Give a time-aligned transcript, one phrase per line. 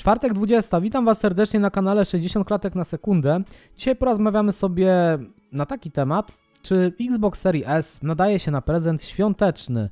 [0.00, 0.80] Czwartek 20.
[0.80, 3.40] Witam Was serdecznie na kanale 60 klatek na sekundę.
[3.76, 4.92] Dzisiaj porozmawiamy sobie
[5.52, 9.90] na taki temat, czy Xbox Series S nadaje się na prezent świąteczny.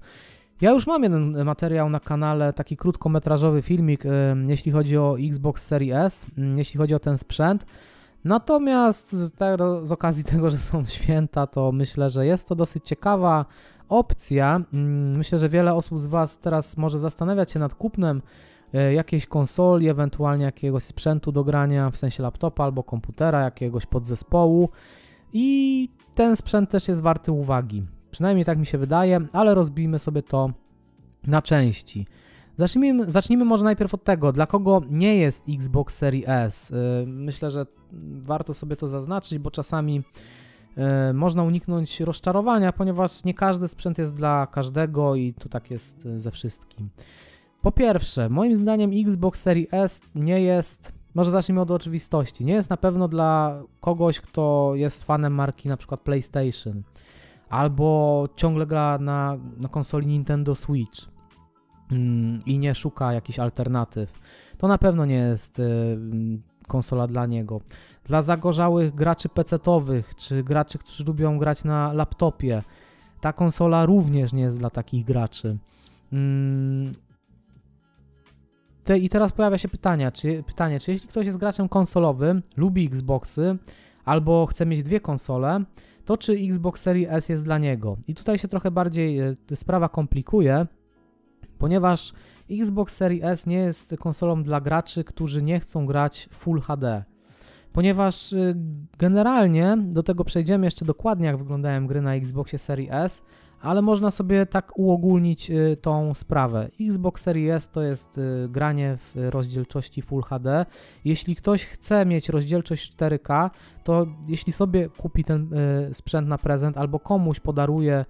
[0.60, 4.02] Ja już mam jeden materiał na kanale, taki krótkometrażowy filmik,
[4.46, 7.66] jeśli chodzi o Xbox Series S, y, jeśli chodzi o ten sprzęt.
[8.24, 13.44] Natomiast z, okazji tego, że są święta, to myślę, że jest to dosyć ciekawa
[13.88, 14.60] opcja.
[14.72, 18.22] Mm, myślę, że wiele osób z Was teraz może zastanawiać się nad kupnem
[18.72, 24.68] jakiejś konsoli, ewentualnie jakiegoś sprzętu do grania, w sensie laptopa albo komputera, jakiegoś podzespołu.
[25.32, 27.86] I ten sprzęt też jest warty uwagi.
[28.10, 30.50] Przynajmniej tak mi się wydaje, ale rozbijmy sobie to
[31.26, 32.06] na części.
[32.56, 36.72] Zacznijmy, zacznijmy może najpierw od tego, dla kogo nie jest Xbox Series S.
[36.72, 37.66] E, myślę, że
[38.22, 40.02] warto sobie to zaznaczyć, bo czasami
[40.78, 46.06] E, można uniknąć rozczarowania, ponieważ nie każdy sprzęt jest dla każdego i to tak jest
[46.06, 46.88] e, ze wszystkim.
[47.62, 52.70] Po pierwsze, moim zdaniem Xbox Series S nie jest, może zacznijmy od oczywistości, nie jest
[52.70, 56.82] na pewno dla kogoś, kto jest fanem marki na przykład PlayStation
[57.48, 61.08] albo ciągle gra na, na konsoli Nintendo Switch
[61.92, 64.20] mm, i nie szuka jakichś alternatyw.
[64.58, 65.98] To na pewno nie jest y,
[66.68, 67.60] konsola dla niego.
[68.04, 72.62] Dla zagorzałych graczy PC-owych, czy graczy, którzy lubią grać na laptopie,
[73.20, 75.56] ta konsola również nie jest dla takich graczy.
[76.12, 76.92] Mm.
[78.88, 82.86] Te, I teraz pojawia się pytanie czy, pytanie, czy jeśli ktoś jest graczem konsolowym, lubi
[82.86, 83.56] Xboxy,
[84.04, 85.64] albo chce mieć dwie konsole,
[86.04, 87.96] to czy Xbox Series S jest dla niego?
[88.08, 90.66] I tutaj się trochę bardziej e, sprawa komplikuje,
[91.58, 92.12] ponieważ
[92.50, 97.04] Xbox Series S nie jest konsolą dla graczy, którzy nie chcą grać Full HD.
[97.72, 98.56] Ponieważ y,
[98.98, 103.22] generalnie do tego przejdziemy jeszcze dokładnie, jak wyglądają gry na Xboxie Series S,
[103.60, 106.70] ale można sobie tak uogólnić y, tą sprawę.
[106.80, 110.66] Xbox Series S to jest y, granie w rozdzielczości Full HD.
[111.04, 113.50] Jeśli ktoś chce mieć rozdzielczość 4K,
[113.84, 115.50] to jeśli sobie kupi ten
[115.92, 118.04] sprzęt na prezent albo komuś podaruje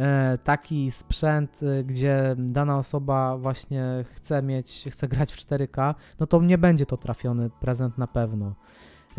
[0.00, 3.84] E, taki sprzęt, gdzie dana osoba właśnie
[4.14, 8.54] chce mieć, chce grać w 4K, no to nie będzie to trafiony prezent na pewno.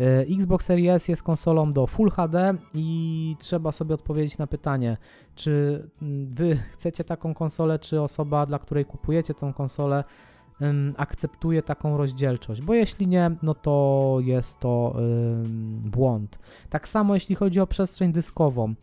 [0.00, 4.96] E, Xbox Series S jest konsolą do Full HD i trzeba sobie odpowiedzieć na pytanie,
[5.34, 5.82] czy
[6.30, 10.04] wy chcecie taką konsolę, czy osoba, dla której kupujecie tą konsolę,
[10.96, 14.96] akceptuje taką rozdzielczość, bo jeśli nie, no to jest to
[15.84, 16.38] błąd.
[16.70, 18.74] Tak samo jeśli chodzi o przestrzeń dyskową.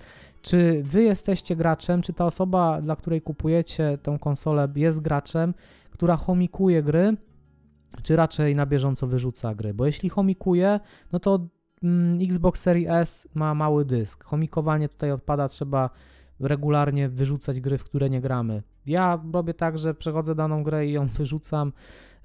[0.41, 5.53] Czy wy jesteście graczem, czy ta osoba, dla której kupujecie tą konsolę, jest graczem,
[5.91, 7.17] która chomikuje gry,
[8.03, 9.73] czy raczej na bieżąco wyrzuca gry?
[9.73, 10.79] Bo jeśli chomikuje,
[11.11, 11.47] no to
[11.83, 14.23] mm, Xbox Series S ma mały dysk.
[14.23, 15.89] Chomikowanie tutaj odpada, trzeba
[16.39, 18.63] regularnie wyrzucać gry, w które nie gramy.
[18.85, 21.73] Ja robię tak, że przechodzę daną grę i ją wyrzucam.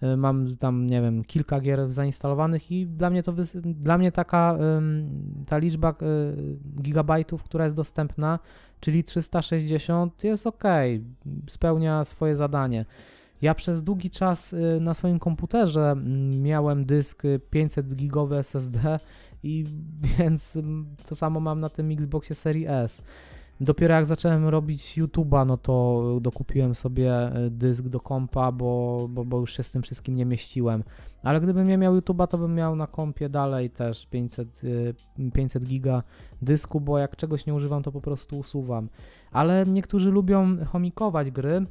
[0.02, 4.58] Y, mam tam, nie wiem, kilka gier zainstalowanych i dla mnie to dla mnie taka
[5.46, 8.38] ta liczba y, gigabajtów, która jest dostępna,
[8.80, 10.64] czyli 360 jest ok,
[11.48, 12.84] spełnia swoje zadanie.
[13.44, 18.98] Ja przez długi czas y, na swoim komputerze mm, miałem dysk 500 gigowy SSD
[19.42, 19.64] i
[20.18, 23.02] więc mm, to samo mam na tym Xboxie Series S.
[23.60, 29.24] Dopiero jak zacząłem robić YouTube'a, no to dokupiłem sobie e, dysk do kompa, bo, bo,
[29.24, 30.84] bo już się z tym wszystkim nie mieściłem.
[31.22, 34.60] Ale gdybym nie miał YouTube'a, to bym miał na kompie dalej też 500,
[35.32, 36.02] 500 e, giga
[36.42, 38.88] dysku, bo jak czegoś nie używam, to po prostu usuwam.
[39.32, 41.66] Ale niektórzy lubią chomikować gry,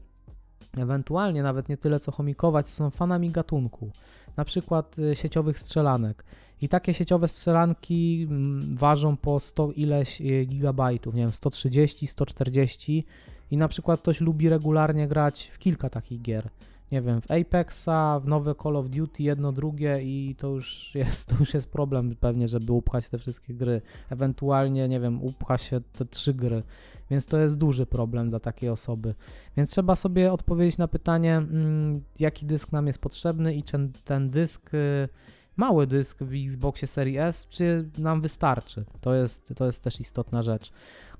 [0.78, 3.90] ewentualnie nawet nie tyle co chomikować, są fanami gatunku,
[4.38, 6.24] na przykład e, sieciowych strzelanek.
[6.62, 13.06] I takie sieciowe strzelanki mm, ważą po 100 ileś y, gigabajtów, nie wiem, 130, 140
[13.52, 16.50] i na przykład ktoś lubi regularnie grać w kilka takich gier.
[16.92, 21.28] Nie wiem, w Apexa, w nowe Call of Duty, jedno, drugie i to już jest,
[21.30, 23.82] to już jest problem pewnie, żeby upchać te wszystkie gry.
[24.10, 26.64] Ewentualnie, nie wiem, upcha się te trzy gry,
[27.14, 29.16] więc to jest duży problem dla takiej osoby.
[29.58, 34.30] Więc trzeba sobie odpowiedzieć na pytanie, mm, jaki dysk nam jest potrzebny i czy ten
[34.30, 35.10] dysk y,
[35.56, 38.86] mały dysk w Xboxie Series S, czy nam wystarczy?
[39.02, 40.72] To jest, to jest też istotna rzecz.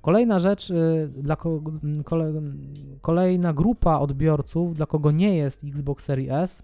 [0.02, 1.36] Kolejna rzecz, y, dla
[2.04, 2.32] kole,
[3.00, 6.62] kolejna grupa odbiorców, dla kogo nie jest Xbox Series S,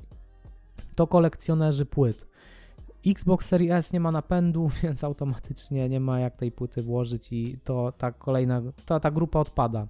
[0.94, 2.29] to kolekcjonerzy płyt.
[3.06, 7.58] Xbox Series S nie ma napędu, więc automatycznie nie ma jak tej płyty włożyć i
[7.64, 9.86] to ta kolejna, to, ta grupa odpada.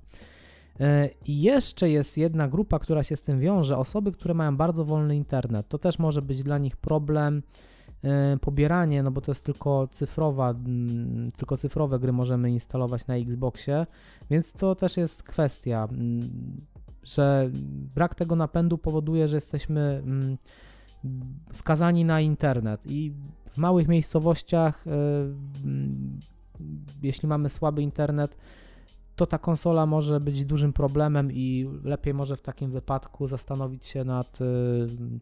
[0.81, 0.85] Y,
[1.27, 5.17] I jeszcze jest jedna grupa, która się z tym wiąże, osoby, które mają bardzo wolny
[5.17, 5.69] internet.
[5.69, 7.43] To też może być dla nich problem
[8.05, 10.55] E, pobieranie, no bo to jest tylko cyfrowa,
[11.37, 13.87] tylko cyfrowe gry możemy instalować na Xboxie,
[14.31, 15.89] więc to też jest kwestia,
[17.03, 17.51] że
[17.95, 20.03] brak tego napędu powoduje, że jesteśmy
[21.53, 23.13] skazani na internet i
[23.51, 24.91] w małych miejscowościach, e,
[27.03, 28.37] jeśli mamy słaby internet,
[29.17, 34.05] to ta konsola może być dużym problemem i lepiej może w takim wypadku zastanowić się
[34.05, 34.39] nad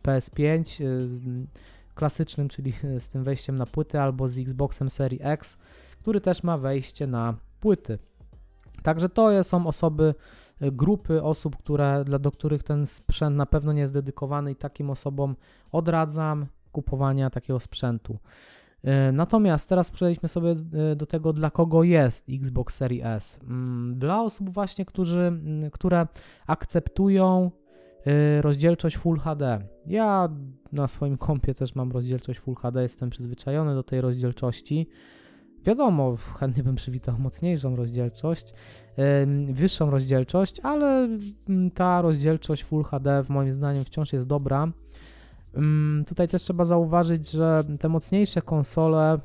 [0.03, 0.83] PS5
[1.95, 5.59] klasycznym, czyli z tym wejściem na płyty, albo z Xboxem Series X,
[6.01, 7.99] który też ma wejście na płyty.
[8.83, 10.15] Także to są osoby,
[10.61, 14.91] grupy osób, które, dla, do których ten sprzęt na pewno nie jest dedykowany i takim
[14.91, 15.37] osobom
[15.73, 18.19] odradzam kupowania takiego sprzętu.
[18.85, 20.57] Y, natomiast teraz przejdźmy sobie
[20.93, 23.39] y, do tego, dla kogo jest Xbox Series S.
[23.43, 26.07] Mm, dla osób właśnie, którzy, mm, które
[26.47, 27.51] akceptują
[28.41, 29.61] rozdzielczość Full HD.
[29.87, 30.29] Ja
[30.73, 34.89] na swoim kompie też mam rozdzielczość Full HD, jestem przyzwyczajony do tej rozdzielczości.
[35.69, 38.55] Wiadomo, chętnie bym przywitał mocniejszą rozdzielczość,
[39.49, 41.09] wyższą rozdzielczość, ale
[41.49, 44.73] mm, ta rozdzielczość Full HD w moim zdaniem wciąż jest dobra.
[46.09, 49.19] Tutaj też trzeba zauważyć, że te mocniejsze konsole,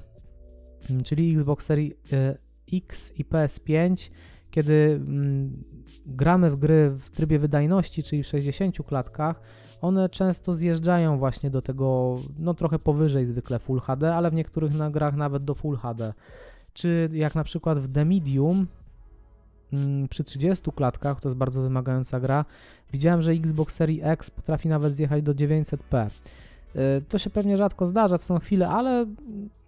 [0.89, 2.37] mm, czyli Xbox Series e,
[2.73, 4.11] X i PS5,
[4.51, 5.63] kiedy mm,
[6.05, 9.41] gramy w gry w trybie wydajności, czyli w 60 klatkach,
[9.83, 14.73] one często zjeżdżają właśnie do tego, no trochę powyżej zwykle Full HD, ale w niektórych
[14.73, 16.13] nagrach nawet do Full HD.
[16.73, 18.67] Czy jak na przykład w The Medium
[19.73, 22.45] mm, przy 30 klatkach, to jest bardzo wymagająca gra,
[22.93, 26.09] widziałem, że Xbox Series X potrafi nawet zjechać do 900p.
[26.75, 29.05] Y, to się pewnie rzadko zdarza, to są chwile, ale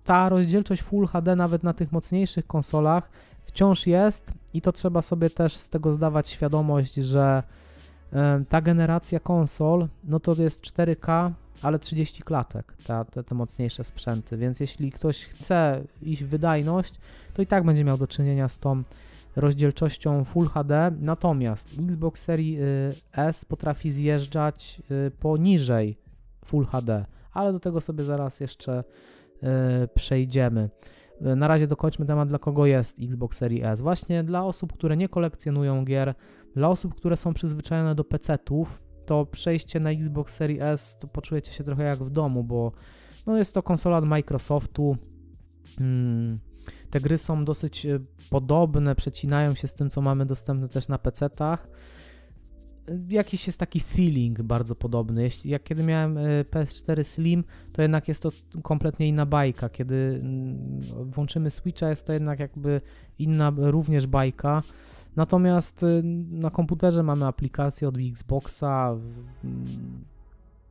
[0.04, 3.10] ta rozdzielczość Full HD nawet na tych mocniejszych konsolach
[3.46, 7.44] wciąż jest i to trzeba sobie też z tego zdawać świadomość, że
[8.50, 11.32] ta generacja konsol, no to jest 4K,
[11.62, 16.94] ale 30 klatek, ta, te, te mocniejsze sprzęty, więc jeśli ktoś chce iść w wydajność,
[17.34, 18.84] to i tak będzie miał do czynienia z tą
[19.36, 25.98] rozdzielczością Full HD, natomiast Xbox Series y, S potrafi zjeżdżać y, poniżej
[26.46, 28.84] Full HD, ale do tego sobie zaraz jeszcze
[29.44, 30.70] y, przejdziemy.
[31.22, 33.82] Na razie dokończmy temat, dla kogo jest Xbox Series S.
[33.82, 36.16] Właśnie dla osób, które nie kolekcjonują gier,
[36.56, 41.52] dla osób, które są przyzwyczajone do PC-ów, to przejście na Xbox Series S to poczujecie
[41.52, 42.72] się trochę jak w domu, bo
[43.26, 44.98] no jest to konsola od Microsoftu.
[45.78, 46.40] Hmm,
[46.90, 48.00] te gry są dosyć e,
[48.30, 51.68] podobne, przecinają się z tym, co mamy dostępne też na PC-tach.
[53.10, 55.24] Jakiś jest taki feeling bardzo podobny.
[55.24, 57.44] Jeśli, jak kiedy miałem e, PS4 Slim,
[57.74, 58.32] to jednak jest to
[58.64, 59.70] kompletnie inna bajka.
[59.70, 62.82] Kiedy mm, włączymy Switcha, jest to jednak jakby
[63.20, 64.64] inna również bajka.
[65.16, 66.02] Natomiast y,
[66.32, 68.96] na komputerze mamy aplikację od Xboxa,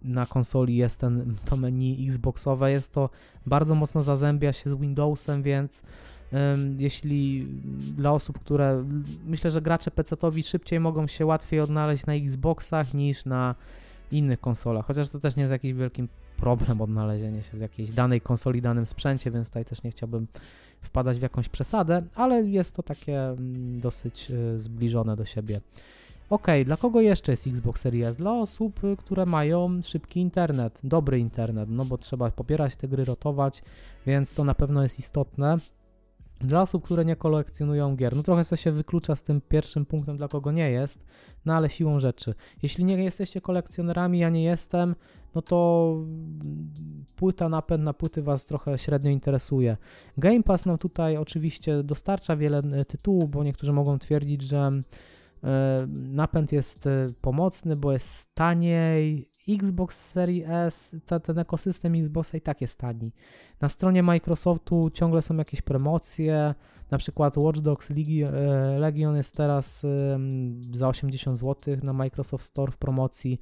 [0.03, 3.11] na konsoli jest ten, to menu Xboxowe, jest to
[3.47, 5.83] bardzo mocno zazębia się z Windowsem, więc
[6.79, 7.47] jeśli
[7.97, 8.85] dla osób, które
[9.27, 13.55] myślę, że gracze PC-towi szybciej mogą się łatwiej odnaleźć na Xboxach niż na
[14.13, 18.21] innych konsolach, chociaż to też nie jest jakiś wielki problem odnalezienie się w jakiejś danej
[18.21, 20.27] konsoli, danym sprzęcie, więc tutaj też nie chciałbym
[20.85, 25.61] wpadać w jakąś przesadę, ale jest to takie mm, dosyć y, zbliżone do siebie.
[26.31, 28.17] Ok, dla kogo jeszcze jest Xbox Series?
[28.17, 33.05] Dla osób, y, które mają szybki internet, dobry internet, no bo trzeba popierać te gry,
[33.05, 33.63] rotować,
[34.07, 35.59] więc to na pewno jest istotne.
[36.41, 40.17] Dla osób, które nie kolekcjonują gier, no trochę to się wyklucza z tym pierwszym punktem,
[40.17, 41.05] dla kogo nie jest,
[41.45, 42.35] no ale siłą rzeczy.
[42.63, 44.95] Jeśli nie jesteście kolekcjonerami, ja nie jestem,
[45.35, 45.97] no to
[47.17, 49.77] płyta, napęd na płyty Was trochę średnio interesuje.
[50.19, 54.73] Game Pass nam tutaj oczywiście dostarcza wiele e, tytułów, bo niektórzy mogą twierdzić, że
[55.45, 62.41] e, napęd jest e, pomocny, bo jest taniej, Xbox Series S, ten ekosystem Xboxa i
[62.41, 63.13] tak jest tani.
[63.61, 66.55] Na stronie Microsoftu ciągle są jakieś promocje,
[66.91, 67.91] na przykład Watch Dogs
[68.79, 69.87] Legion jest teraz
[70.73, 73.41] za 80 zł na Microsoft Store w promocji.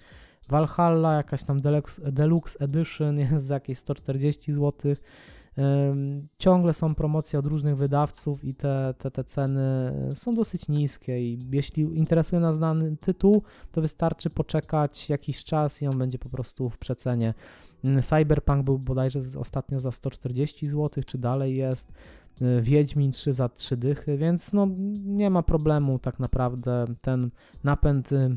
[0.53, 4.95] Valhalla, jakaś tam Deluxe, Deluxe Edition jest za jakieś 140 zł.
[6.39, 11.39] Ciągle są promocje od różnych wydawców i te, te, te ceny są dosyć niskie i
[11.53, 13.43] jeśli interesuje nas dany tytuł,
[13.73, 17.35] to wystarczy poczekać jakiś czas i on będzie po prostu w przecenie.
[17.85, 21.93] Mm, Cyberpunk był bodajże ostatnio za 140 zł, czy dalej jest.
[22.43, 24.69] Y, Wiedźmin 3 za 3 dychy, więc no
[25.05, 26.85] nie ma problemu tak naprawdę.
[27.01, 27.31] Ten
[27.65, 28.37] napęd y,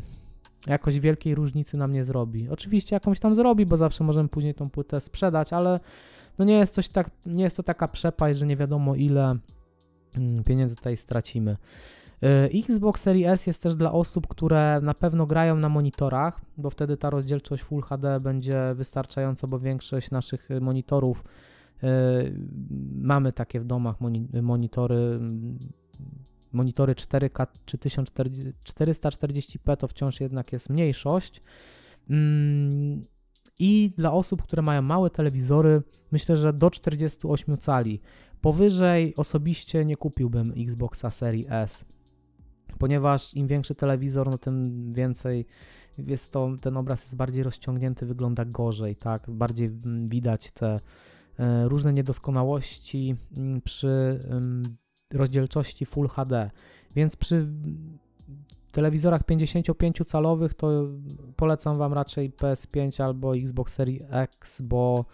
[0.67, 2.49] jakoś wielkiej różnicy nam nie zrobi.
[2.49, 5.79] Oczywiście jakąś tam zrobi, bo zawsze możemy później tą płytę sprzedać, ale
[6.37, 9.35] no nie jest coś tak, nie jest to taka przepaść, że nie wiadomo ile
[10.15, 11.57] mm, pieniędzy tutaj stracimy.
[12.23, 16.69] Y, Xbox Series S jest też dla osób, które na pewno grają na monitorach, bo
[16.69, 21.23] wtedy ta rozdzielczość Full HD będzie wystarczająca, bo większość naszych monitorów
[21.81, 21.89] yy,
[22.95, 23.95] mamy takie w domach
[24.41, 25.19] monitory
[26.55, 31.41] monitory 4K czy 1440p to wciąż jednak jest mniejszość.
[32.09, 33.05] Mm,
[33.59, 35.81] I dla osób, które mają małe telewizory,
[36.11, 38.01] myślę, że do 48 cali.
[38.41, 41.85] Powyżej osobiście nie kupiłbym Xboxa Series S,
[42.79, 45.45] ponieważ im większy telewizor, no tym więcej
[45.97, 50.79] jest to, ten obraz jest bardziej rozciągnięty, wygląda gorzej, tak, bardziej mm, widać te
[51.39, 54.19] e, różne niedoskonałości mm, przy
[55.13, 56.51] rozdzielczości Full HD,
[56.95, 57.47] więc przy
[58.71, 60.87] telewizorach 55-calowych to
[61.35, 65.05] polecam Wam raczej PS5 albo Xbox Series X, bo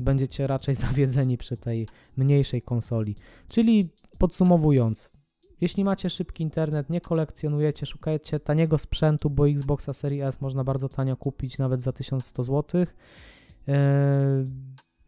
[0.00, 3.16] będziecie raczej zawiedzeni przy tej mniejszej konsoli.
[3.48, 5.12] Czyli podsumowując,
[5.60, 10.88] jeśli macie szybki internet, nie kolekcjonujecie, szukajcie taniego sprzętu, bo Xboxa Series S można bardzo
[10.88, 12.86] tanio kupić, nawet za 1100 zł.
[13.68, 13.76] Eee,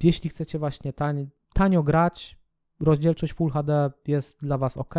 [0.02, 2.39] jeśli chcecie właśnie tanio, tanio grać,
[2.80, 4.94] rozdzielczość Full HD jest dla Was ok.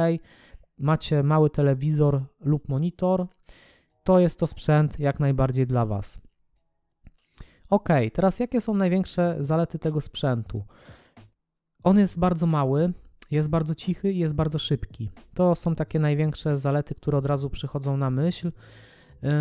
[0.77, 3.27] Macie mały telewizor lub monitor,
[4.03, 6.21] to jest to sprzęt jak najbardziej dla Was.
[7.69, 10.65] Ok, teraz jakie są największe zalety tego sprzętu?
[11.83, 12.93] On jest bardzo mały,
[13.31, 15.11] jest bardzo cichy i jest bardzo szybki.
[15.33, 18.51] To są takie największe zalety, które od razu przychodzą na myśl.
[19.21, 19.31] Yy,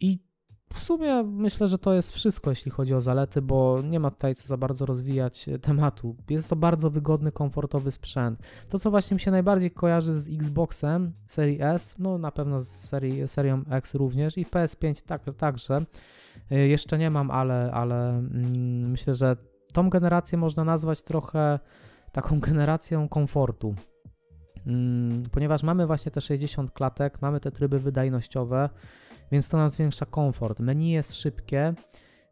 [0.00, 0.27] I
[0.72, 4.34] w sumie myślę, że to jest wszystko, jeśli chodzi o zalety, bo nie ma tutaj
[4.34, 6.16] co za bardzo rozwijać e, tematu.
[6.30, 8.40] Jest to bardzo wygodny, komfortowy sprzęt.
[8.68, 12.68] To, co właśnie mi się najbardziej kojarzy z Xboxem serii S, no na pewno z
[12.68, 15.80] serii, serią X również i PS5 tak, także.
[16.50, 19.36] E, jeszcze nie mam, ale, ale mm, myślę, że
[19.72, 21.58] tą generację można nazwać trochę
[22.12, 23.74] taką generacją komfortu.
[24.66, 28.68] Mm, ponieważ mamy właśnie te 60 klatek, mamy te tryby wydajnościowe,
[29.32, 30.60] więc to nam zwiększa komfort.
[30.60, 31.74] Menu jest szybkie,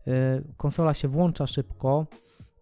[0.08, 0.12] y,
[0.56, 2.06] konsola się włącza szybko,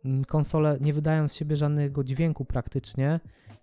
[0.04, 3.20] mm, konsole nie wydają z siebie żadnego dźwięku praktycznie.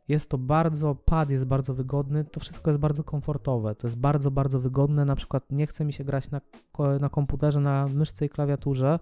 [0.07, 4.31] Jest to bardzo, pad jest bardzo wygodny, to wszystko jest bardzo komfortowe, to jest bardzo,
[4.31, 5.05] bardzo wygodne.
[5.05, 6.41] Na przykład nie chce mi się grać na,
[6.99, 8.99] na komputerze, na myszce i klawiaturze,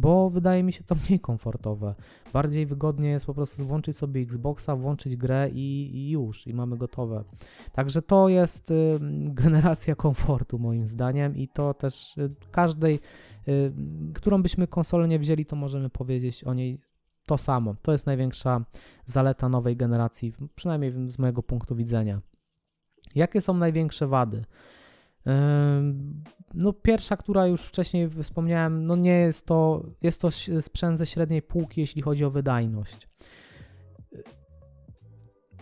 [0.00, 1.94] bo wydaje mi się to mniej komfortowe.
[2.32, 6.76] Bardziej wygodnie jest po prostu włączyć sobie Xboxa, włączyć grę i, i już, i mamy
[6.76, 7.24] gotowe.
[7.72, 8.98] Także to jest y,
[9.42, 13.00] generacja komfortu moim zdaniem i to też y, każdej,
[13.48, 13.72] y,
[14.14, 16.80] którą byśmy konsolę nie wzięli, to możemy powiedzieć o niej
[17.26, 17.74] to samo.
[17.82, 18.64] To jest największa
[19.06, 22.20] zaleta nowej generacji, przynajmniej z mojego punktu widzenia.
[23.14, 24.44] Jakie są największe wady?
[26.54, 30.28] No pierwsza, która już wcześniej wspomniałem, no nie jest to, jest to
[30.60, 33.08] sprzęt ze średniej półki, jeśli chodzi o wydajność.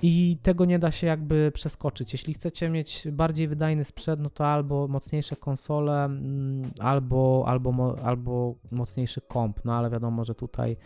[0.02, 2.12] I tego nie da się jakby przeskoczyć.
[2.12, 8.54] Jeśli chcecie mieć bardziej wydajny sprzęt, no to albo mocniejsze konsole, mm, albo, albo, albo
[8.70, 9.64] mocniejszy komp.
[9.64, 10.76] No ale wiadomo, że tutaj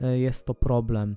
[0.00, 1.16] e, jest to problem.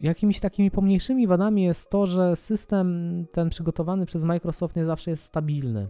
[0.00, 5.24] Jakimiś takimi pomniejszymi wadami jest to, że system ten przygotowany przez Microsoft nie zawsze jest
[5.24, 5.88] stabilny.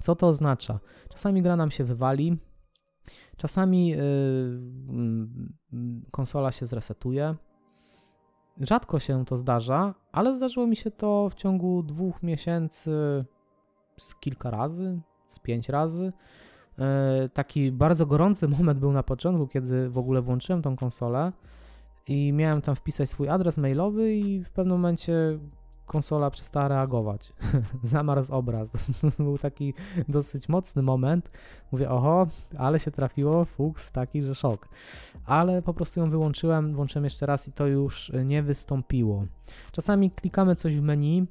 [0.00, 0.78] Co to oznacza?
[1.08, 2.38] Czasami gra nam się wywali,
[3.36, 3.98] czasami yy,
[6.10, 7.34] konsola się zresetuje.
[8.60, 12.90] Rzadko się to zdarza, ale zdarzyło mi się to w ciągu dwóch miesięcy
[13.98, 16.12] z kilka razy, z pięć razy.
[16.78, 16.84] Yy,
[17.28, 21.32] taki bardzo gorący moment był na początku, kiedy w ogóle włączyłem tą konsolę
[22.08, 25.38] i miałem tam wpisać swój adres mailowy i w pewnym momencie
[25.86, 27.32] konsola przestała reagować.
[27.82, 28.70] Zamarzł obraz.
[29.18, 29.74] Był taki
[30.08, 31.30] dosyć mocny moment.
[31.72, 32.26] Mówię, oho,
[32.58, 34.68] ale się trafiło, fuks, taki, że szok.
[35.24, 39.24] Ale po prostu ją wyłączyłem, włączyłem jeszcze raz i to już nie wystąpiło.
[39.72, 41.26] Czasami klikamy coś w menu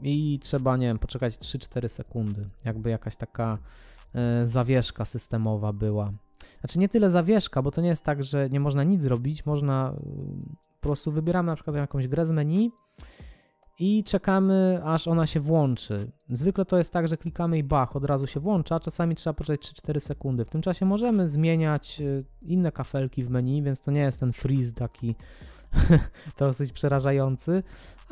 [0.00, 2.46] i trzeba, nie wiem, poczekać 3-4 sekundy.
[2.64, 3.58] Jakby jakaś taka
[4.14, 6.10] e, zawieszka systemowa była.
[6.60, 9.94] Znaczy nie tyle zawieszka, bo to nie jest tak, że nie można nic zrobić, można
[10.82, 12.72] po prostu wybieramy na przykład jakąś grę z menu
[13.78, 16.12] i czekamy, aż ona się włączy.
[16.28, 19.72] Zwykle to jest tak, że klikamy i bach, od razu się włącza, czasami trzeba poczekać
[19.72, 20.44] 3-4 sekundy.
[20.44, 24.32] W tym czasie możemy zmieniać y, inne kafelki w menu, więc to nie jest ten
[24.32, 25.14] freeze taki
[26.38, 27.62] dosyć przerażający,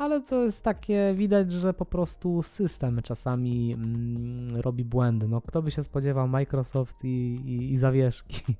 [0.01, 5.27] ale to jest takie, widać, że po prostu system czasami mm, robi błędy.
[5.27, 8.41] No, kto by się spodziewał Microsoft i, i, i, zawieszki.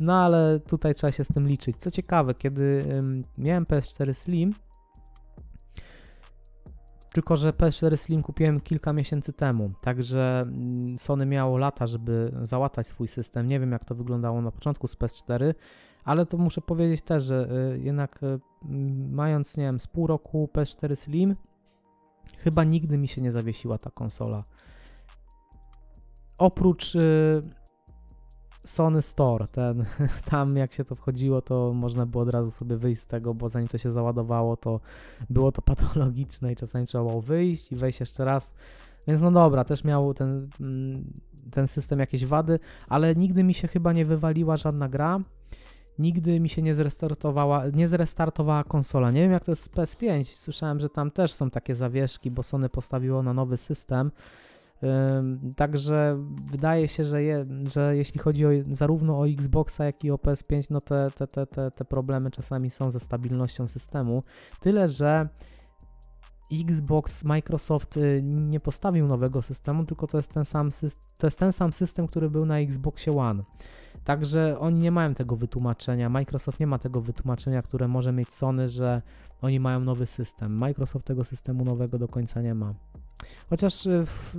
[0.00, 1.76] No, ale tutaj trzeba się z tym liczyć.
[1.76, 4.54] Co ciekawe, kiedy ym, miałem PS4 Slim,
[7.14, 12.86] tylko, że PS4 Slim kupiłem kilka miesięcy temu, także mm, Sony miało lata, żeby załatać
[12.86, 13.46] swój system.
[13.46, 15.54] Nie wiem, jak to wyglądało na początku z PS4,
[16.04, 18.40] ale to muszę powiedzieć też, że y, jednak y,
[19.10, 21.36] mając, nie wiem, z pół roku PS4 Slim,
[22.38, 24.42] chyba nigdy mi się nie zawiesiła ta konsola.
[26.38, 27.42] Oprócz y,
[28.64, 29.84] Sony Store, ten,
[30.30, 33.48] tam jak się to wchodziło, to można było od razu sobie wyjść z tego, bo
[33.48, 34.80] zanim to się załadowało, to
[35.30, 38.54] było to patologiczne i czasami trzeba było wyjść i wejść jeszcze raz.
[39.06, 41.12] Więc no dobra, też miał ten, mm,
[41.50, 45.20] ten system jakieś wady, ale nigdy mi się chyba nie wywaliła żadna gra.
[45.98, 49.10] Nigdy mi się nie zrestartowała, nie zrestartowała konsola.
[49.10, 50.24] Nie wiem jak to jest z PS5.
[50.24, 54.10] Słyszałem, że tam też są takie zawieszki, bo Sony postawiło na nowy system.
[55.56, 56.14] Także
[56.50, 60.66] wydaje się, że, je, że jeśli chodzi o, zarówno o Xboxa, jak i o PS5,
[60.70, 64.22] no te, te, te, te, te problemy czasami są ze stabilnością systemu.
[64.60, 65.28] Tyle, że
[66.52, 70.70] Xbox, Microsoft y, nie postawił nowego systemu, tylko to jest ten sam,
[71.18, 73.42] to jest ten sam system, który był na Xboxie One.
[74.04, 76.08] Także oni nie mają tego wytłumaczenia.
[76.08, 79.02] Microsoft nie ma tego wytłumaczenia, które może mieć Sony, że
[79.42, 80.58] oni mają nowy system.
[80.58, 82.72] Microsoft tego systemu nowego do końca nie ma.
[83.50, 84.34] Chociaż y, w,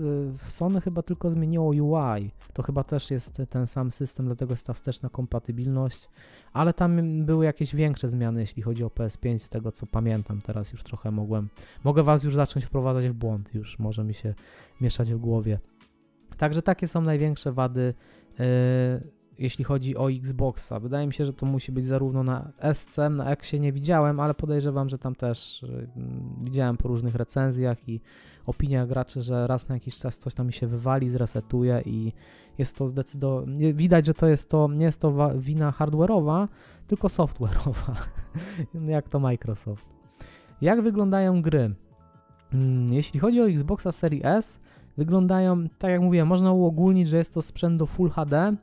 [0.46, 2.32] w Sony chyba tylko zmieniło UI.
[2.54, 6.10] To chyba też jest ten sam system, dlatego jest ta wsteczna kompatybilność.
[6.54, 10.42] Ale tam były jakieś większe zmiany, jeśli chodzi o PS5, z tego co pamiętam.
[10.42, 11.50] Teraz już trochę mogłem.
[11.84, 14.34] Mogę Was już zacząć wprowadzać w błąd, już może mi się
[14.82, 15.60] mieszać w głowie.
[16.38, 17.94] Także takie są największe wady.
[18.39, 18.46] Yy,
[19.39, 20.80] jeśli chodzi o Xboxa.
[20.80, 24.34] Wydaje mi się, że to musi być zarówno na SC, na Xie nie widziałem, ale
[24.34, 25.88] podejrzewam, że tam też yy,
[26.42, 28.01] widziałem po różnych recenzjach i
[28.46, 32.14] opiniach graczy, że raz na jakiś czas coś tam mi się wywali, zresetuje i
[32.58, 36.48] jest to zdecydowanie, widać, że to jest to, nie jest to wina hardware'owa,
[36.88, 37.96] tylko software'owa,
[38.96, 39.86] jak to Microsoft.
[40.62, 41.75] Jak wyglądają gry?
[42.52, 44.60] Hmm, jeśli chodzi o Xboxa Series S,
[44.98, 48.56] wyglądają, tak jak mówiłem, można uogólnić, że jest to sprzęt do Full HD,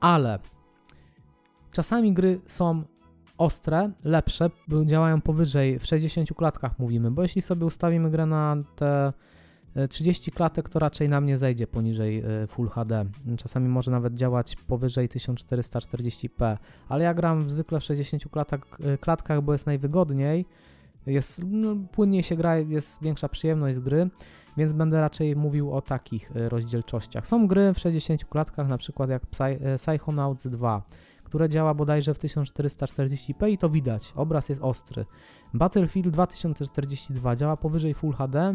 [0.00, 0.38] ale
[1.72, 2.82] czasami gry są
[3.42, 4.50] ostre, lepsze,
[4.86, 9.12] działają powyżej, w 60 klatkach mówimy, bo jeśli sobie ustawimy grę na te
[9.88, 13.04] 30 e, klatek, to raczej nam nie zejdzie poniżej e, Full HD.
[13.36, 16.56] Czasami może nawet działać powyżej 1440p,
[16.88, 20.46] ale ja gram zwykle w 60 klatkach, e, klatkach bo jest najwygodniej,
[21.06, 24.10] jest, no, płynniej się gra, jest większa przyjemność z gry,
[24.56, 27.26] więc będę raczej mówił o takich rozdzielczościach.
[27.26, 30.82] Są gry w 60 klatkach, na przykład jak Psy Psychonauts 2,
[31.32, 35.04] które działa bodajże w 1440p i to widać, obraz jest ostry.
[35.54, 38.54] Battlefield 2042 działa powyżej Full HD,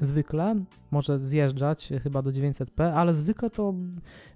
[0.00, 0.54] zwykle,
[0.90, 3.74] może zjeżdżać chyba do 900p, ale zwykle to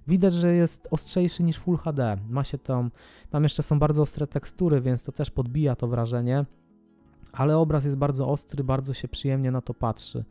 [0.07, 2.17] widać, że jest ostrzejszy niż Full HD.
[2.29, 2.91] Ma się tam,
[3.29, 6.45] tam jeszcze są bardzo ostre tekstury, więc to też podbija to wrażenie
[7.31, 10.23] ale obraz jest bardzo ostry, bardzo się przyjemnie na to patrzy.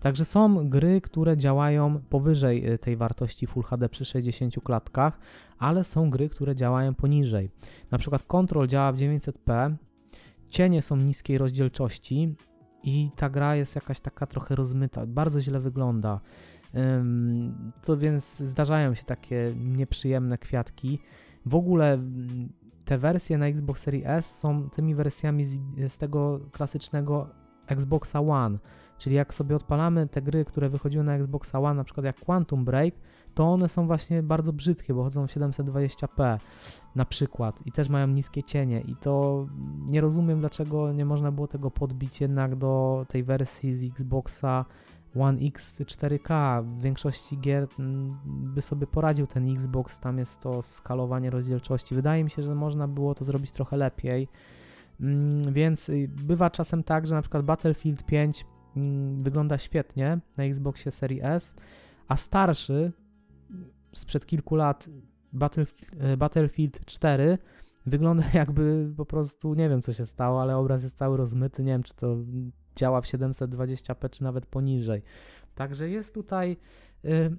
[0.00, 5.18] Także są gry, które działają powyżej y, tej wartości Full HD przy 60 klatkach,
[5.58, 7.50] ale są gry, które działają poniżej.
[7.90, 9.74] Na przykład Control działa w 900p,
[10.48, 12.34] cienie są niskiej rozdzielczości
[12.82, 16.20] i ta gra jest jakaś taka trochę rozmyta, bardzo źle wygląda.
[17.84, 20.98] To więc zdarzają się takie nieprzyjemne kwiatki.
[21.46, 21.98] W ogóle
[22.84, 27.28] te wersje na Xbox Series S są tymi wersjami z, z, tego klasycznego
[27.66, 28.58] Xboxa One.
[28.98, 32.64] Czyli jak sobie odpalamy te gry, które wychodziły na Xboxa One, na przykład jak Quantum
[32.64, 32.94] Break,
[33.34, 36.38] to one są właśnie bardzo brzydkie, bo chodzą w 720p
[36.94, 39.46] na przykład i też mają niskie cienie i to
[39.86, 44.64] nie rozumiem dlaczego nie można było tego podbić jednak do tej wersji z Xboxa
[45.18, 46.62] One X 4K.
[46.64, 51.94] W większości gier mm, by sobie poradził ten Xbox, tam jest to skalowanie rozdzielczości.
[51.94, 54.28] Wydaje mi się, że można było to zrobić trochę lepiej.
[55.00, 58.44] Mm, więc y, bywa czasem tak, że na przykład Battlefield 5
[58.76, 61.54] mm, wygląda świetnie na Xboxie Series S,
[62.08, 62.92] a starszy
[63.94, 64.88] sprzed kilku lat
[65.32, 67.38] Battlefield, y, Battlefield 4
[67.86, 71.72] wygląda jakby po prostu, nie wiem co się stało, ale obraz jest cały rozmyty, nie
[71.72, 72.16] wiem czy to
[72.76, 75.02] działa w 720p czy nawet poniżej.
[75.54, 76.56] Także jest tutaj
[77.04, 77.36] y,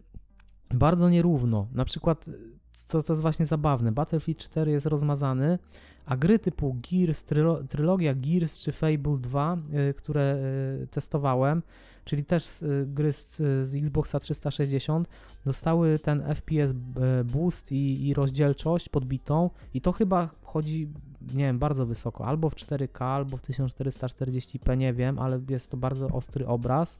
[0.73, 1.67] bardzo nierówno.
[1.71, 2.25] Na przykład,
[2.71, 5.59] co to jest właśnie zabawne, Battlefield 4 jest rozmazany,
[6.05, 9.57] a gry typu Gears, trylo, trylogia Gears czy Fable 2,
[9.89, 10.37] y, które
[10.83, 11.61] y, testowałem,
[12.05, 15.07] czyli też y, gry z, z, Xboxa 360,
[15.45, 20.87] dostały ten FPS y, boost i, i rozdzielczość podbitą i to chyba chodzi
[21.33, 25.77] nie wiem, bardzo wysoko, albo w 4K, albo w 1440p, nie wiem, ale jest to
[25.77, 26.99] bardzo ostry obraz,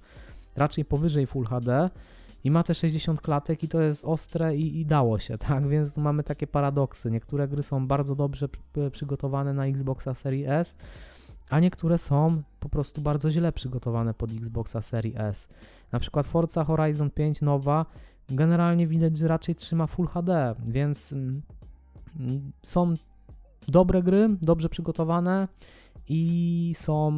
[0.56, 1.90] raczej powyżej Full HD
[2.44, 5.98] i ma te 60 klatek i to jest ostre i, i dało się, tak, więc
[5.98, 7.12] mamy takie paradoksy.
[7.12, 8.50] Niektóre gry są bardzo dobrze
[8.92, 10.76] przygotowane na Xboxa Series S,
[11.50, 15.48] a niektóre są po prostu bardzo źle przygotowane pod Xboxa Series S.
[15.92, 17.86] Na przykład Forza Horizon 5 nowa
[18.30, 21.42] generalnie widać, że raczej trzyma Full HD, więc mm,
[22.64, 22.96] są
[23.68, 25.48] dobre gry, dobrze przygotowane
[26.10, 27.12] i są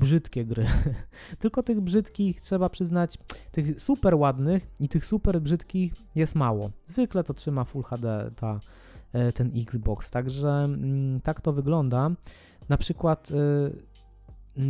[0.00, 0.66] brzydkie gry.
[1.40, 3.18] Tylko tych brzydkich trzeba przyznać,
[3.52, 6.70] tych super ładnych i tych super brzydkich jest mało.
[6.86, 8.60] Zwykle to trzyma Full HD ta,
[9.12, 12.10] e, ten Xbox, także mm, tak to wygląda.
[12.68, 14.62] Na przykład y,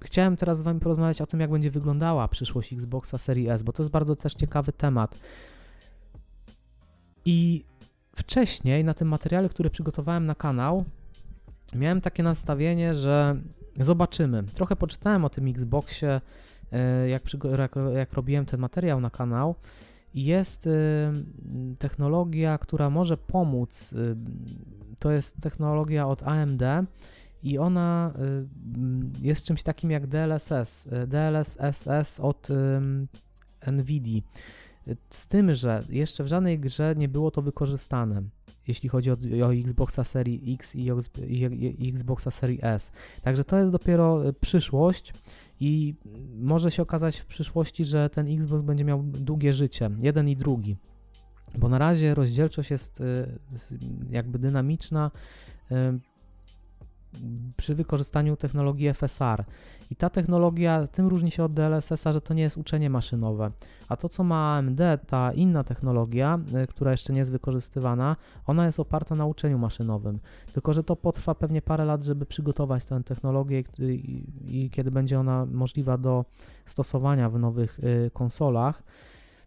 [0.00, 3.72] chciałem teraz z Wami porozmawiać o tym, jak będzie wyglądała przyszłość Xboxa Series S, bo
[3.72, 5.18] to jest bardzo też ciekawy temat.
[7.24, 7.64] I
[8.16, 10.84] wcześniej na tym materiale, który przygotowałem na kanał,
[11.74, 13.36] miałem takie nastawienie, że
[13.76, 14.42] zobaczymy.
[14.42, 16.20] Trochę poczytałem o tym Xboxie,
[16.72, 17.22] e, jak,
[17.58, 19.54] jak, jak robiłem ten materiał na kanał.
[20.14, 20.70] Jest y,
[21.78, 23.92] technologia, która może pomóc.
[23.92, 24.16] Y,
[24.98, 26.62] to jest technologia od AMD
[27.42, 28.12] i ona
[29.22, 32.48] y, jest czymś takim jak DLSS, DLSS od
[33.72, 34.20] NVIDIA.
[35.10, 38.22] Z tym, że jeszcze w żadnej grze nie było to wykorzystane,
[38.66, 39.16] jeśli chodzi o,
[39.46, 40.90] o Xboxa Series X i,
[41.26, 42.92] i, i Xboxa Series S.
[43.22, 45.14] Także to jest dopiero przyszłość
[45.60, 45.94] i
[46.40, 50.76] może się okazać w przyszłości, że ten Xbox będzie miał długie życie, jeden i drugi.
[51.58, 53.38] Bo na razie rozdzielczość jest y,
[54.10, 55.10] jakby dynamiczna
[55.72, 55.74] y,
[57.56, 59.44] przy wykorzystaniu technologii FSR.
[59.90, 63.50] I ta technologia tym różni się od DLSS-a, że to nie jest uczenie maszynowe.
[63.88, 68.66] A to, co ma AMD, ta inna technologia, y, która jeszcze nie jest wykorzystywana, ona
[68.66, 70.18] jest oparta na uczeniu maszynowym.
[70.52, 74.90] Tylko, że to potrwa pewnie parę lat, żeby przygotować tę technologię i, i, i kiedy
[74.90, 76.24] będzie ona możliwa do
[76.66, 78.82] stosowania w nowych y, konsolach.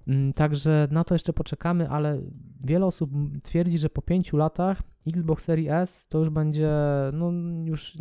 [0.07, 2.21] Mm, także na to jeszcze poczekamy, ale
[2.65, 3.11] wiele osób
[3.43, 6.71] twierdzi, że po pięciu latach Xbox Series S to już będzie,
[7.13, 7.31] no
[7.65, 7.97] już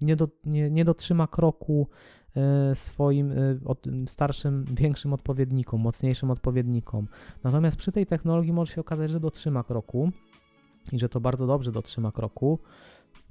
[0.00, 1.88] nie, do, nie, nie dotrzyma kroku
[2.36, 3.36] e, swoim e,
[4.06, 7.08] starszym, większym odpowiednikom, mocniejszym odpowiednikom.
[7.44, 10.10] Natomiast przy tej technologii może się okazać, że dotrzyma kroku
[10.92, 12.58] i że to bardzo dobrze dotrzyma kroku,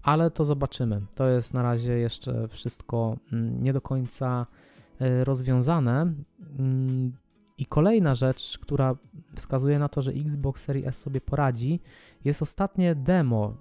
[0.04, 1.02] ale to zobaczymy.
[1.16, 4.46] To jest na razie jeszcze wszystko mm, nie do końca
[5.00, 6.14] e, rozwiązane.
[7.60, 8.96] Mm, I kolejna rzecz, która
[9.36, 11.80] wskazuje na to, że Xbox Series S sobie poradzi,
[12.26, 13.54] jest ostatnie demo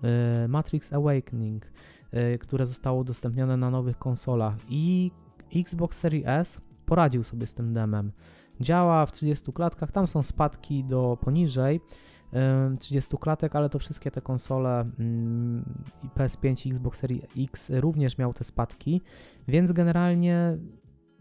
[0.49, 1.67] Matrix Awakening.
[2.15, 5.11] Y, które zostało udostępnione na nowych konsolach i
[5.57, 8.13] Xbox Series S poradził sobie z tym demem.
[8.61, 11.81] Działa w 30 klatkach, tam są spadki do poniżej
[12.79, 15.65] 30 klatek, ale to wszystkie te konsole mm,
[16.17, 19.01] PS5 i Xbox Series X również miał te spadki,
[19.49, 20.59] więc generalnie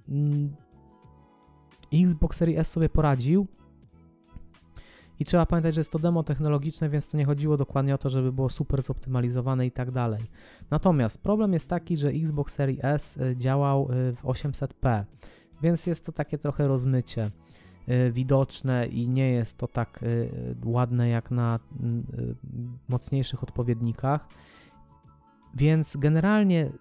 [0.09, 0.55] mm,
[1.93, 3.47] Xbox Series S sobie poradził.
[5.19, 8.09] I trzeba pamiętać, że jest to demo technologiczne, więc to nie chodziło dokładnie o to,
[8.09, 10.23] żeby było super zoptymalizowane i tak dalej.
[10.71, 15.03] Natomiast problem jest taki, że Xbox Series S y, działał y, w 800p,
[15.61, 17.31] więc jest to takie trochę rozmycie
[17.89, 19.99] y, widoczne i nie jest to tak
[20.65, 21.59] ładne jak na
[22.89, 24.27] mocniejszych odpowiednikach.
[25.53, 26.71] Więc generalnie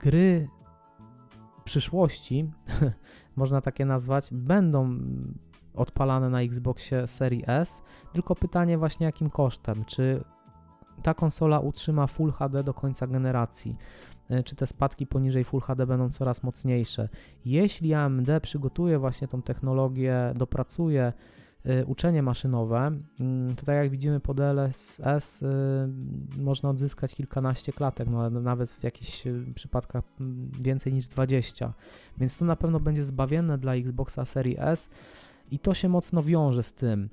[0.00, 0.48] gry
[1.64, 2.50] przyszłości,
[3.36, 4.98] można takie nazwać, będą
[5.74, 10.24] odpalane na Xboxie Series S, tylko pytanie właśnie jakim kosztem, czy
[11.02, 13.76] ta konsola utrzyma Full HD do końca generacji,
[14.30, 17.08] e, czy te spadki poniżej Full HD będą coraz mocniejsze.
[17.44, 21.12] Jeśli AMD przygotuje właśnie tą technologię, dopracuje
[21.86, 22.90] uczenie maszynowe,
[23.50, 25.46] y, to tak jak widzimy po DLSS y,
[26.38, 30.04] można odzyskać kilkanaście klatek, no, nawet w jakichś przypadkach
[30.60, 31.72] więcej niż 20,
[32.18, 34.88] więc to na pewno będzie zbawienne dla Xboxa Series S,
[35.50, 37.08] i to się mocno wiąże z tym,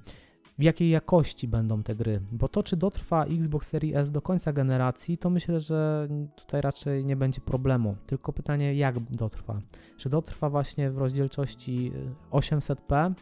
[0.60, 2.22] w jakiej jakości będą te gry.
[2.32, 7.06] Bo to, czy dotrwa Xbox Series S do końca generacji, to myślę, że tutaj raczej
[7.06, 7.96] nie będzie problemu.
[8.06, 9.62] Tylko pytanie, jak dotrwa.
[9.98, 11.92] Czy dotrwa właśnie w rozdzielczości
[12.32, 13.14] 800p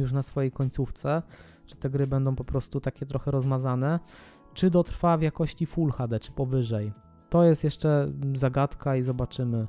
[0.00, 1.22] już na swojej końcówce,
[1.66, 4.00] czy te gry będą po prostu takie trochę rozmazane,
[4.54, 6.92] czy dotrwa w jakości Full HD, czy powyżej.
[7.30, 9.66] To jest jeszcze zagadka i zobaczymy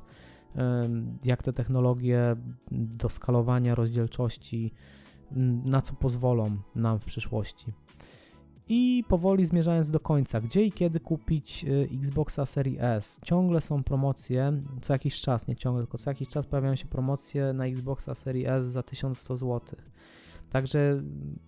[1.24, 2.36] jak te technologie
[2.70, 4.72] do skalowania rozdzielczości,
[5.64, 7.72] na co pozwolą nam w przyszłości.
[8.68, 13.20] I powoli zmierzając do końca, gdzie i kiedy kupić y, Xboxa Series S?
[13.24, 17.52] Ciągle są promocje, co jakiś czas, nie ciągle, tylko co jakiś czas pojawiają się promocje
[17.52, 19.60] na Xboxa Series S za 1100 zł.
[20.54, 21.38] Także mm,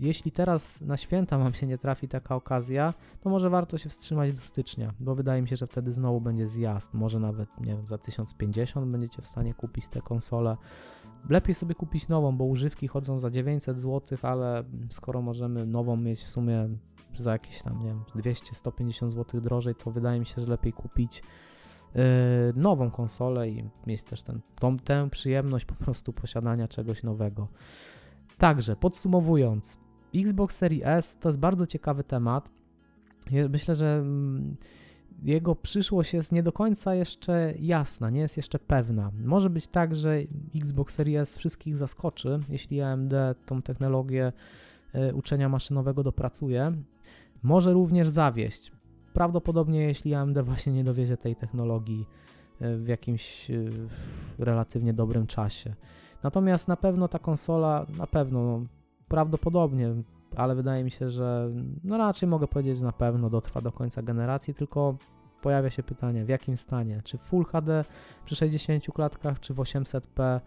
[0.00, 4.32] jeśli teraz na święta mam się nie trafi taka okazja, to może warto się wstrzymać
[4.32, 6.94] do stycznia, bo wydaje mi się, że wtedy znowu będzie zjazd.
[6.94, 10.56] Może nawet, nie wiem, za 1050 będziecie w stanie kupić tę konsolę.
[11.28, 16.22] Lepiej sobie kupić nową, bo używki chodzą za 900 zł, ale skoro możemy nową mieć
[16.22, 16.68] w sumie
[17.16, 21.22] za jakieś tam, nie wiem, 200-150 zł drożej, to wydaje mi się, że lepiej kupić
[21.94, 22.02] yy,
[22.56, 27.48] nową konsolę i mieć też ten, tą, tę przyjemność po prostu posiadania czegoś nowego.
[28.38, 29.78] Także podsumowując,
[30.14, 32.50] Xbox Series S to jest bardzo ciekawy temat.
[33.50, 34.56] Myślę, że mm,
[35.22, 39.10] jego przyszłość jest nie do końca jeszcze jasna, nie jest jeszcze pewna.
[39.24, 40.18] Może być tak, że
[40.56, 43.14] Xbox Series wszystkich zaskoczy, jeśli AMD
[43.46, 44.32] tą technologię
[44.92, 46.72] e, uczenia maszynowego dopracuje.
[47.42, 48.72] Może również zawieść.
[49.12, 52.06] Prawdopodobnie, jeśli AMD właśnie nie dowiezie tej technologii
[52.60, 53.54] e, w jakimś e,
[54.38, 55.74] relatywnie dobrym czasie.
[56.22, 58.66] Natomiast na pewno ta konsola, na pewno, no,
[59.08, 59.94] prawdopodobnie,
[60.36, 61.50] ale wydaje mi się, że
[61.84, 64.96] no raczej mogę powiedzieć, że na pewno dotrwa do końca generacji, tylko
[65.40, 67.00] pojawia się pytanie, w jakim stanie?
[67.04, 67.84] Czy Full HD
[68.24, 70.40] przy 60 klatkach, czy w 800p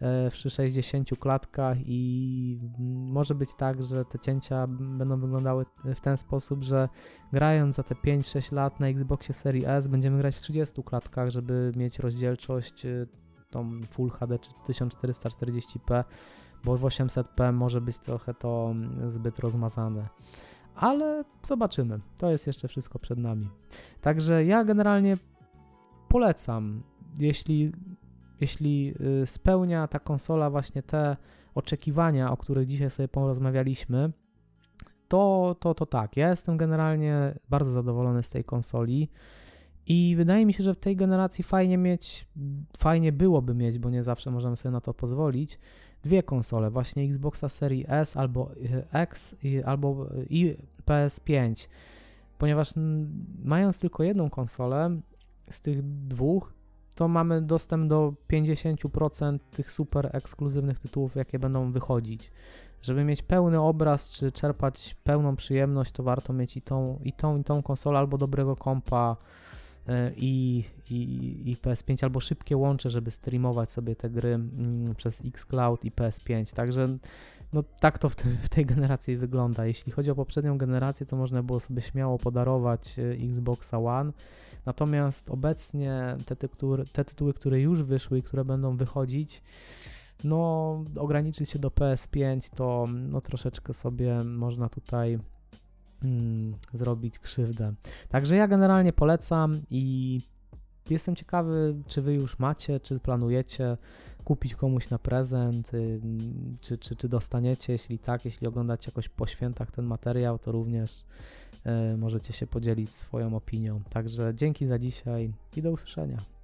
[0.00, 2.58] e, przy 60 klatkach i
[3.08, 6.88] może być tak, że te cięcia będą wyglądały w ten sposób, że
[7.32, 11.72] grając za te 5-6 lat na Xboxie Series S będziemy grać w 30 klatkach, żeby
[11.76, 13.06] mieć rozdzielczość e,
[13.50, 16.04] tą Full HD czy 1440p,
[16.64, 18.74] bo w 800p może być trochę to
[19.08, 20.08] zbyt rozmazane
[20.78, 22.00] ale zobaczymy.
[22.18, 23.48] To jest jeszcze wszystko przed nami.
[24.00, 25.16] Także ja generalnie
[26.08, 26.82] polecam,
[27.18, 27.72] jeśli,
[28.40, 31.16] jeśli y, spełnia ta konsola właśnie te
[31.54, 34.12] oczekiwania, o których dzisiaj sobie porozmawialiśmy,
[35.08, 36.16] to, to, to tak.
[36.16, 39.08] Ja jestem generalnie bardzo zadowolony z tej konsoli.
[39.86, 42.28] I wydaje mi się, że w tej generacji fajnie mieć,
[42.76, 45.58] fajnie byłoby mieć, bo nie zawsze możemy sobie na to pozwolić,
[46.02, 50.56] dwie konsole, właśnie Xboxa Series S albo y, X albo i
[50.86, 51.68] PS5,
[52.38, 52.74] ponieważ
[53.44, 55.00] mając tylko jedną konsolę
[55.50, 56.52] z tych dwóch,
[56.94, 62.30] to mamy dostęp do 50% tych super ekskluzywnych tytułów, jakie będą wychodzić.
[62.82, 67.38] Żeby mieć pełny obraz, czy czerpać pełną przyjemność, to warto mieć i tą, i tą,
[67.38, 69.47] i tą konsolę, albo dobrego kompa, E,
[70.16, 75.84] i, i, i PS5 albo szybkie łącze, żeby streamować sobie te gry mm, przez xCloud
[75.84, 76.54] i PS5.
[76.54, 76.98] Także
[77.52, 79.66] no tak to w, te, w, tej generacji wygląda.
[79.66, 84.12] Jeśli chodzi o poprzednią generację, to można było sobie śmiało podarować e, Xboxa One.
[84.66, 89.42] Natomiast obecnie te, tytuły, te tytuły, które już wyszły i które będą wychodzić,
[90.24, 95.18] no ograniczyć się do PS5, to no troszeczkę sobie można tutaj
[96.02, 97.74] mm, zrobić krzywdę.
[98.08, 100.20] Także ja generalnie polecam i
[100.90, 103.76] jestem ciekawy, czy wy już macie, czy planujecie
[104.24, 106.00] kupić komuś na prezent, y,
[106.60, 111.04] czy, czy, czy dostaniecie, jeśli tak, jeśli oglądacie jakoś po świętach ten materiał, to również
[111.94, 113.80] y, możecie się podzielić swoją opinią.
[113.90, 116.37] Także dzięki za dzisiaj i do usłyszenia.